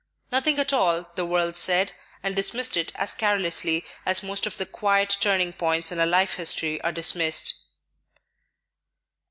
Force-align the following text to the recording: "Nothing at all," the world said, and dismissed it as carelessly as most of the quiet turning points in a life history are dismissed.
"Nothing 0.31 0.57
at 0.57 0.73
all," 0.73 1.11
the 1.13 1.27
world 1.27 1.55
said, 1.55 1.91
and 2.23 2.35
dismissed 2.35 2.75
it 2.75 2.91
as 2.95 3.13
carelessly 3.13 3.85
as 4.03 4.23
most 4.23 4.47
of 4.47 4.57
the 4.57 4.65
quiet 4.65 5.15
turning 5.21 5.53
points 5.53 5.91
in 5.91 5.99
a 5.99 6.07
life 6.07 6.37
history 6.37 6.81
are 6.81 6.91
dismissed. 6.91 7.53